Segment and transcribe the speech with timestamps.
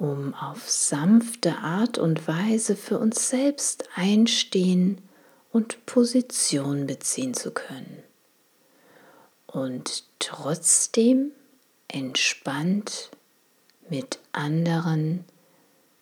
[0.00, 4.98] um auf sanfte Art und Weise für uns selbst einstehen
[5.52, 8.02] und Position beziehen zu können.
[9.46, 11.32] Und trotzdem
[11.86, 13.10] entspannt
[13.90, 15.24] mit anderen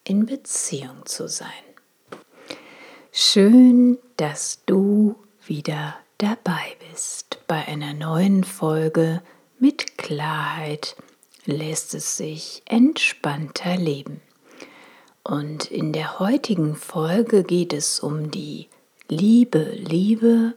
[0.05, 1.49] in Beziehung zu sein.
[3.11, 9.23] Schön, dass du wieder dabei bist bei einer neuen Folge
[9.59, 10.95] mit Klarheit
[11.49, 14.21] lässt es sich entspannter leben.
[15.25, 18.69] Und in der heutigen Folge geht es um die
[19.09, 20.55] Liebe, Liebe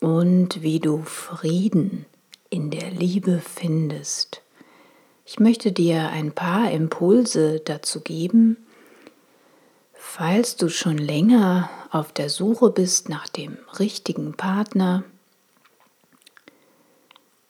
[0.00, 2.04] und wie du Frieden
[2.50, 4.42] in der Liebe findest.
[5.24, 8.58] Ich möchte dir ein paar Impulse dazu geben,
[9.94, 15.04] falls du schon länger auf der Suche bist nach dem richtigen Partner,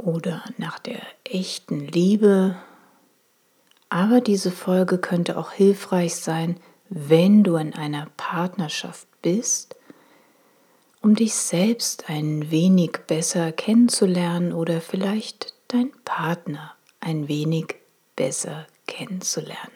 [0.01, 2.57] oder nach der echten Liebe.
[3.89, 9.77] Aber diese Folge könnte auch hilfreich sein, wenn du in einer Partnerschaft bist,
[11.03, 17.77] um dich selbst ein wenig besser kennenzulernen oder vielleicht dein Partner ein wenig
[18.17, 19.73] besser kennenzulernen.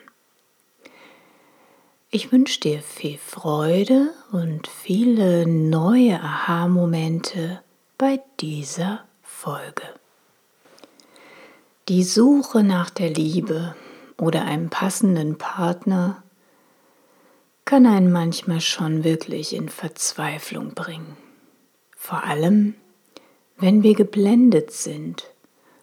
[2.10, 7.60] Ich wünsche dir viel Freude und viele neue Aha-Momente
[7.98, 9.93] bei dieser Folge.
[11.88, 13.74] Die Suche nach der Liebe
[14.16, 16.22] oder einem passenden Partner
[17.66, 21.18] kann einen manchmal schon wirklich in Verzweiflung bringen.
[21.94, 22.74] Vor allem,
[23.58, 25.24] wenn wir geblendet sind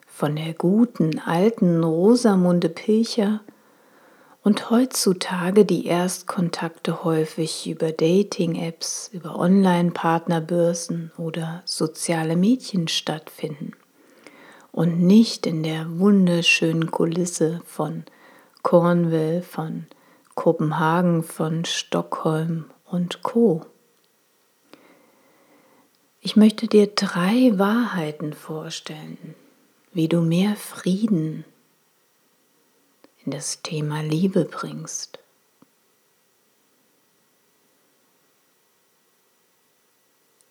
[0.08, 3.40] von der guten alten Rosamunde Pilcher
[4.42, 13.74] und heutzutage die Erstkontakte häufig über Dating-Apps, über Online-Partnerbörsen oder soziale Mädchen stattfinden
[14.72, 18.04] und nicht in der wunderschönen Kulisse von
[18.62, 19.86] Cornwall, von
[20.34, 23.66] Kopenhagen, von Stockholm und Co.
[26.20, 29.34] Ich möchte dir drei Wahrheiten vorstellen,
[29.92, 31.44] wie du mehr Frieden
[33.24, 35.18] in das Thema Liebe bringst.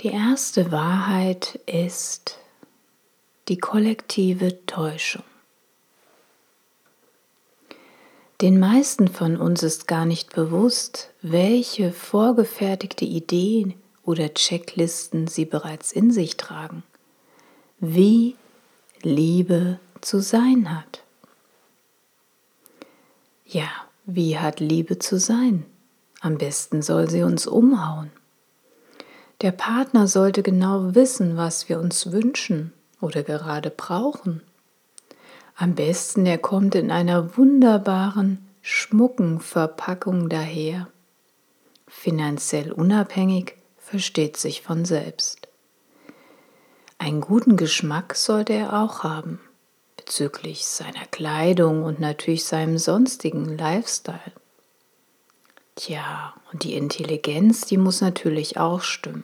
[0.01, 2.40] Die erste Wahrheit ist,
[3.51, 5.25] die kollektive Täuschung.
[8.39, 13.73] Den meisten von uns ist gar nicht bewusst, welche vorgefertigte Ideen
[14.03, 16.83] oder Checklisten sie bereits in sich tragen,
[17.81, 18.37] wie
[19.01, 21.03] Liebe zu sein hat.
[23.45, 23.69] Ja,
[24.05, 25.65] wie hat Liebe zu sein?
[26.21, 28.11] Am besten soll sie uns umhauen.
[29.41, 34.41] Der Partner sollte genau wissen, was wir uns wünschen oder gerade brauchen.
[35.55, 40.87] Am besten er kommt in einer wunderbaren, schmucken Verpackung daher.
[41.87, 45.47] Finanziell unabhängig versteht sich von selbst.
[46.97, 49.39] Einen guten Geschmack sollte er auch haben
[50.11, 54.33] bezüglich seiner Kleidung und natürlich seinem sonstigen Lifestyle.
[55.75, 59.23] Tja, und die Intelligenz, die muss natürlich auch stimmen.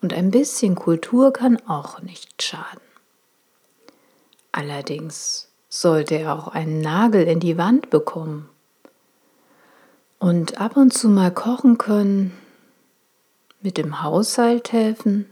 [0.00, 2.80] Und ein bisschen Kultur kann auch nicht schaden.
[4.52, 8.48] Allerdings sollte er auch einen Nagel in die Wand bekommen
[10.18, 12.36] und ab und zu mal kochen können,
[13.60, 15.28] mit dem Haushalt helfen,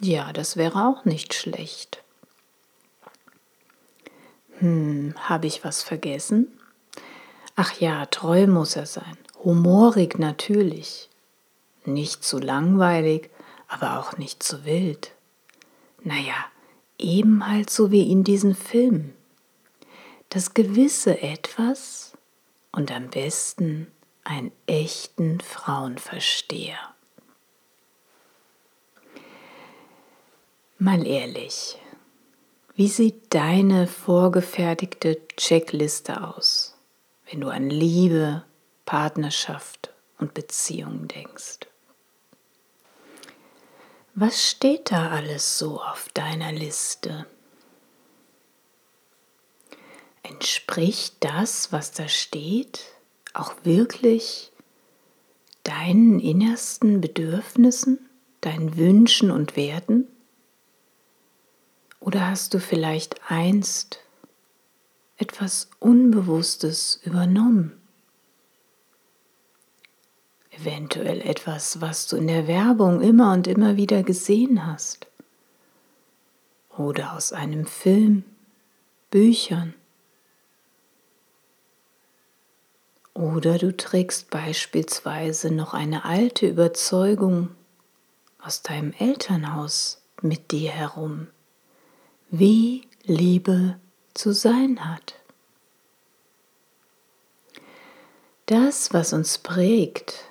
[0.00, 2.02] ja, das wäre auch nicht schlecht.
[4.58, 6.48] Hm, habe ich was vergessen?
[7.56, 11.08] Ach ja, treu muss er sein, humorig natürlich,
[11.84, 13.30] nicht zu langweilig
[13.70, 15.12] aber auch nicht zu wild.
[16.02, 16.34] Naja,
[16.98, 19.14] eben halt so wie in diesen Filmen.
[20.28, 22.12] Das gewisse Etwas
[22.72, 23.86] und am besten
[24.24, 26.78] einen echten Frauenversteher.
[30.78, 31.78] Mal ehrlich,
[32.74, 36.76] wie sieht deine vorgefertigte Checkliste aus,
[37.30, 38.44] wenn du an Liebe,
[38.84, 41.69] Partnerschaft und Beziehungen denkst?
[44.22, 47.24] Was steht da alles so auf deiner Liste?
[50.22, 52.82] Entspricht das, was da steht,
[53.32, 54.52] auch wirklich
[55.64, 58.10] deinen innersten Bedürfnissen,
[58.42, 60.06] deinen Wünschen und Werten?
[61.98, 64.00] Oder hast du vielleicht einst
[65.16, 67.79] etwas Unbewusstes übernommen?
[70.60, 75.06] Eventuell etwas, was du in der Werbung immer und immer wieder gesehen hast.
[76.76, 78.24] Oder aus einem Film,
[79.10, 79.74] Büchern.
[83.14, 87.50] Oder du trägst beispielsweise noch eine alte Überzeugung
[88.38, 91.28] aus deinem Elternhaus mit dir herum
[92.30, 93.78] wie Liebe
[94.14, 95.14] zu sein hat.
[98.46, 100.29] Das, was uns prägt,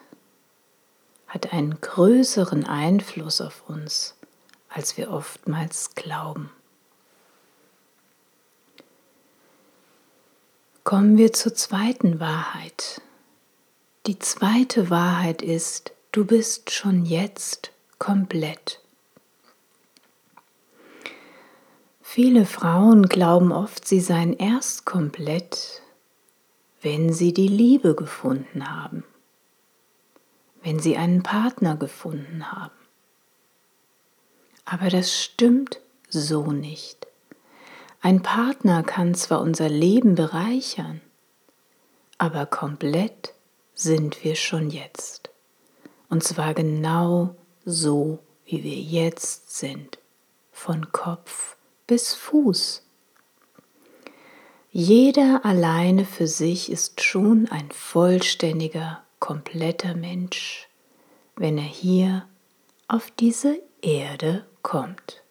[1.29, 4.15] hat einen größeren Einfluss auf uns,
[4.67, 6.51] als wir oftmals glauben.
[10.83, 13.01] Kommen wir zur zweiten Wahrheit.
[14.07, 18.81] Die zweite Wahrheit ist, du bist schon jetzt komplett.
[22.01, 25.83] Viele Frauen glauben oft, sie seien erst komplett,
[26.81, 29.03] wenn sie die Liebe gefunden haben,
[30.61, 32.73] wenn sie einen Partner gefunden haben.
[34.65, 35.79] Aber das stimmt
[36.09, 37.07] so nicht.
[38.01, 41.01] Ein Partner kann zwar unser Leben bereichern,
[42.17, 43.33] aber komplett
[43.73, 45.29] sind wir schon jetzt.
[46.09, 47.35] Und zwar genau
[47.65, 49.99] so, wie wir jetzt sind,
[50.51, 51.55] von Kopf
[51.87, 52.83] bis Fuß.
[54.71, 60.67] Jeder alleine für sich ist schon ein vollständiger, kompletter Mensch,
[61.35, 62.27] wenn er hier
[62.87, 65.23] auf diese Erde kommt.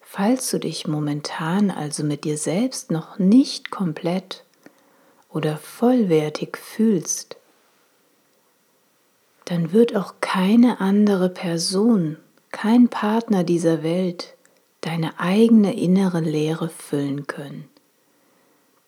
[0.00, 4.44] Falls du dich momentan also mit dir selbst noch nicht komplett
[5.28, 7.36] oder vollwertig fühlst,
[9.44, 12.18] dann wird auch keine andere Person
[12.54, 14.36] kein Partner dieser Welt
[14.80, 17.68] deine eigene innere Leere füllen können.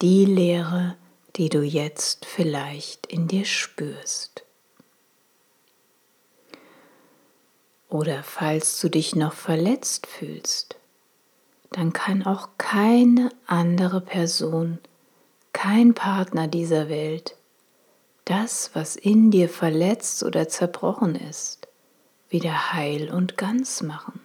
[0.02, 0.96] Die Leere,
[1.36, 4.44] die du jetzt vielleicht in dir spürst.
[7.88, 10.76] Oder falls du dich noch verletzt fühlst,
[11.70, 14.78] dann kann auch keine andere Person,
[15.52, 17.36] kein Partner dieser Welt
[18.26, 21.68] das, was in dir verletzt oder zerbrochen ist,
[22.28, 24.20] wieder heil und ganz machen.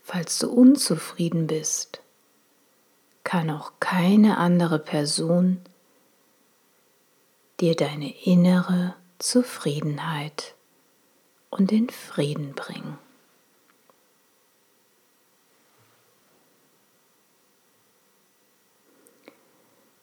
[0.00, 2.02] Falls du unzufrieden bist,
[3.30, 5.60] kann auch keine andere Person
[7.60, 10.56] dir deine innere Zufriedenheit
[11.48, 12.98] und den Frieden bringen.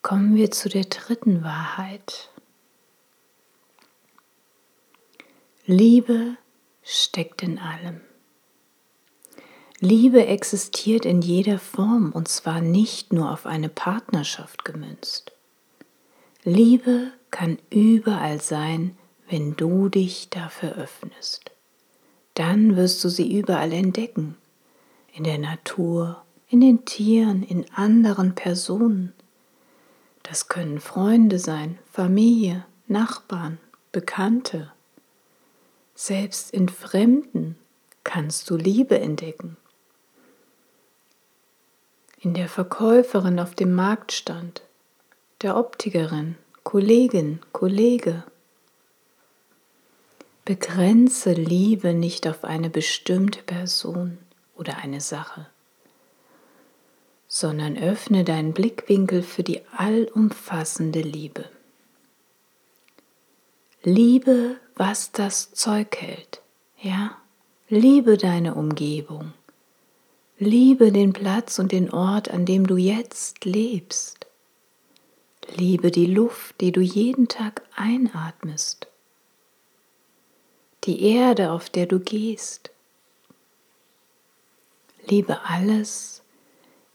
[0.01, 2.29] Kommen wir zu der dritten Wahrheit.
[5.65, 6.37] Liebe
[6.81, 8.06] steckt in allem.
[9.79, 15.31] Liebe existiert in jeder Form und zwar nicht nur auf eine Partnerschaft gemünzt.
[16.43, 18.97] Liebe kann überall sein,
[19.29, 21.51] wenn du dich dafür öffnest.
[22.33, 24.35] Dann wirst du sie überall entdecken.
[25.13, 29.13] In der Natur, in den Tieren, in anderen Personen.
[30.23, 33.59] Das können Freunde sein, Familie, Nachbarn,
[33.91, 34.71] Bekannte
[35.97, 37.57] selbst in Fremden
[38.03, 39.57] kannst du Liebe entdecken.
[42.19, 44.61] In der Verkäuferin auf dem Marktstand,
[45.41, 48.23] der Optikerin, Kollegin, Kollege.
[50.43, 54.17] Begrenze Liebe nicht auf eine bestimmte Person
[54.55, 55.45] oder eine Sache,
[57.27, 61.45] sondern öffne deinen Blickwinkel für die allumfassende Liebe.
[63.83, 66.41] Liebe was das Zeug hält.
[66.79, 67.17] Ja,
[67.67, 69.33] liebe deine Umgebung.
[70.39, 74.27] Liebe den Platz und den Ort, an dem du jetzt lebst.
[75.55, 78.87] Liebe die Luft, die du jeden Tag einatmest.
[80.83, 82.69] Die Erde, auf der du gehst.
[85.07, 86.21] Liebe alles,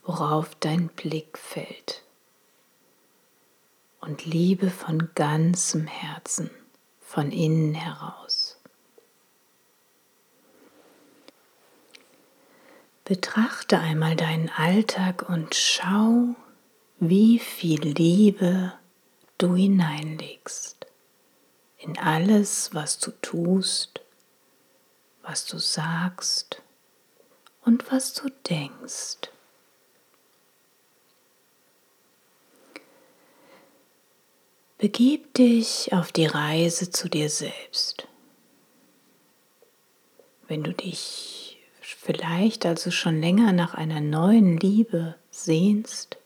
[0.05, 2.05] worauf dein Blick fällt.
[4.01, 6.49] Und liebe von ganzem Herzen
[7.01, 8.22] von innen heraus.
[13.05, 16.37] Betrachte einmal deinen Alltag und schau,
[17.01, 18.73] wie viel Liebe
[19.39, 20.87] du hineinlegst
[21.79, 24.01] in alles, was du tust,
[25.23, 26.63] was du sagst
[27.65, 29.31] und was du denkst.
[34.79, 38.07] Begib dich auf die Reise zu dir selbst.
[40.47, 41.42] Wenn du dich
[42.03, 46.19] vielleicht also schon länger nach einer neuen Liebe sehnst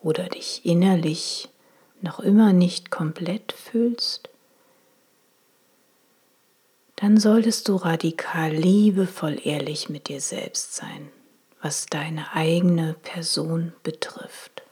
[0.00, 1.48] oder dich innerlich
[2.00, 4.30] noch immer nicht komplett fühlst,
[6.94, 11.08] dann solltest du radikal liebevoll ehrlich mit dir selbst sein,
[11.60, 14.62] was deine eigene Person betrifft.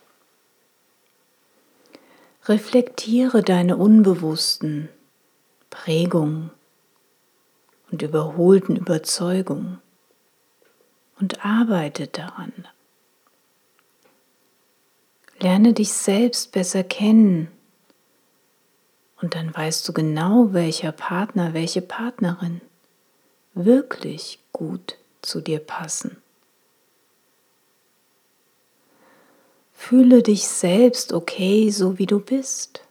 [2.44, 4.88] Reflektiere deine unbewussten
[5.70, 6.50] Prägungen
[7.90, 9.80] und überholten Überzeugungen
[11.20, 12.52] und arbeite daran.
[15.38, 17.48] Lerne dich selbst besser kennen
[19.20, 22.60] und dann weißt du genau, welcher Partner, welche Partnerin
[23.54, 26.16] wirklich gut zu dir passen.
[29.72, 32.82] Fühle dich selbst okay, so wie du bist.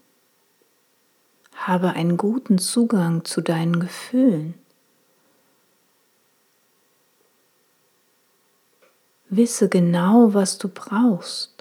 [1.55, 4.53] Habe einen guten Zugang zu deinen Gefühlen.
[9.35, 11.55] Wisse genau, was du brauchst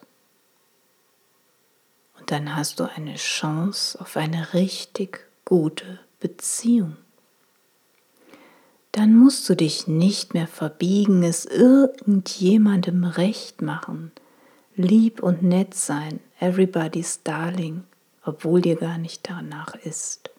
[2.27, 6.97] dann hast du eine Chance auf eine richtig gute Beziehung.
[8.93, 14.13] Dann musst du dich nicht mehr verbiegen, es irgendjemandem recht machen,
[14.77, 17.85] lieb und nett sein, everybody's darling,
[18.25, 20.31] obwohl dir gar nicht danach ist.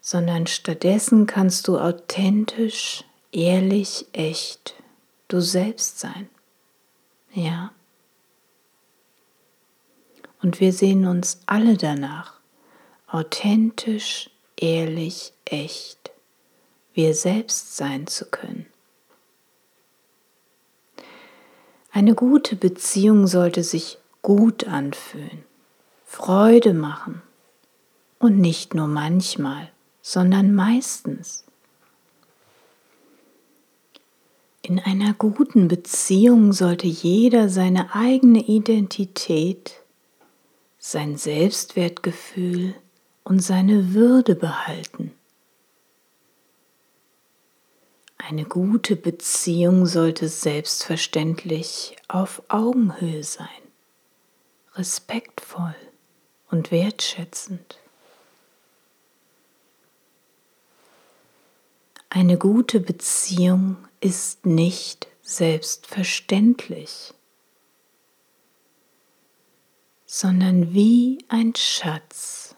[0.00, 3.04] Sondern stattdessen kannst du authentisch,
[3.36, 4.74] ehrlich, echt
[5.28, 6.28] du selbst sein.
[7.32, 7.70] Ja.
[10.42, 12.40] Und wir sehen uns alle danach,
[13.06, 16.10] authentisch, ehrlich, echt,
[16.94, 18.66] wir selbst sein zu können.
[21.90, 25.44] Eine gute Beziehung sollte sich gut anfühlen,
[26.04, 27.22] Freude machen
[28.18, 31.45] und nicht nur manchmal, sondern meistens.
[34.68, 39.80] In einer guten Beziehung sollte jeder seine eigene Identität
[40.76, 42.74] sein Selbstwertgefühl
[43.22, 45.12] und seine Würde behalten.
[48.18, 53.46] Eine gute Beziehung sollte selbstverständlich auf Augenhöhe sein,
[54.74, 55.76] respektvoll
[56.50, 57.78] und wertschätzend.
[62.10, 67.12] Eine gute Beziehung ist nicht selbstverständlich
[70.06, 72.54] sondern wie ein Schatz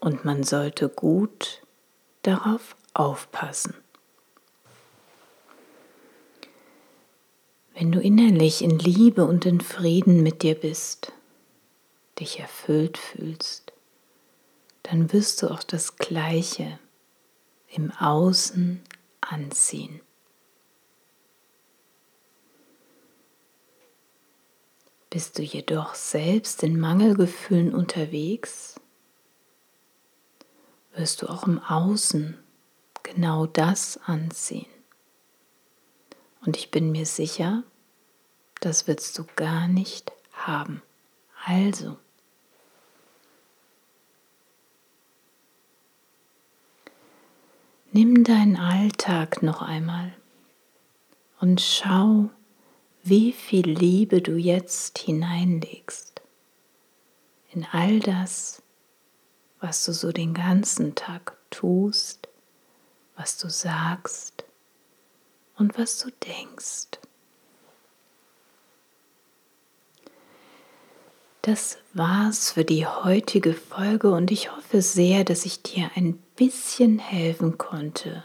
[0.00, 1.62] und man sollte gut
[2.22, 3.74] darauf aufpassen.
[7.74, 11.12] Wenn du innerlich in Liebe und in Frieden mit dir bist,
[12.18, 13.72] dich erfüllt fühlst,
[14.82, 16.80] dann wirst du auch das Gleiche
[17.68, 18.82] im Außen
[19.20, 20.00] anziehen.
[25.10, 28.78] Bist du jedoch selbst in Mangelgefühlen unterwegs,
[30.94, 32.36] wirst du auch im Außen
[33.02, 34.66] genau das anziehen.
[36.44, 37.62] Und ich bin mir sicher,
[38.60, 40.82] das willst du gar nicht haben.
[41.44, 41.96] Also,
[47.92, 50.12] nimm deinen Alltag noch einmal
[51.40, 52.30] und schau,
[53.08, 56.20] wie viel Liebe du jetzt hineinlegst
[57.52, 58.62] in all das,
[59.60, 62.28] was du so den ganzen Tag tust,
[63.16, 64.44] was du sagst
[65.56, 67.00] und was du denkst.
[71.42, 76.98] Das war's für die heutige Folge und ich hoffe sehr, dass ich dir ein bisschen
[76.98, 78.22] helfen konnte,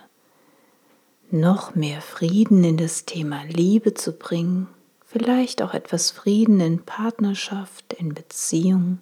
[1.34, 4.68] noch mehr Frieden in das Thema Liebe zu bringen,
[5.06, 9.00] vielleicht auch etwas Frieden in Partnerschaft, in Beziehung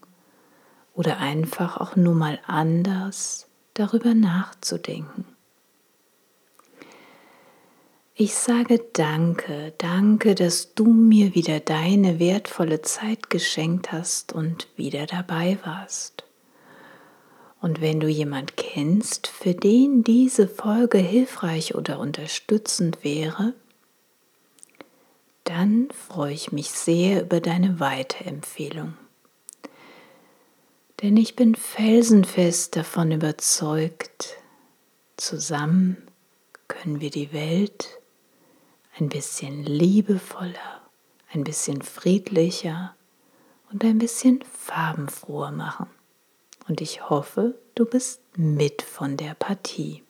[0.94, 5.26] oder einfach auch nur mal anders darüber nachzudenken.
[8.16, 15.06] Ich sage danke, danke, dass du mir wieder deine wertvolle Zeit geschenkt hast und wieder
[15.06, 16.24] dabei warst.
[17.62, 23.54] Und wenn du jemand kennst, für den diese Folge hilfreich oder unterstützend wäre,
[25.44, 28.96] dann freue ich mich sehr über deine Weiterempfehlung.
[31.04, 34.38] Denn ich bin felsenfest davon überzeugt,
[35.18, 35.98] zusammen
[36.68, 38.00] können wir die Welt
[38.98, 40.82] ein bisschen liebevoller,
[41.32, 42.96] ein bisschen friedlicher
[43.72, 45.88] und ein bisschen farbenfroher machen
[46.72, 50.04] und ich hoffe, du bist mit von der Partie.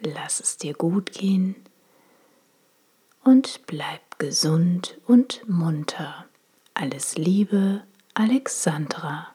[0.00, 1.54] Lass es dir gut gehen
[3.22, 6.23] und bleib gesund und munter.
[6.76, 9.33] Alles Liebe, Alexandra.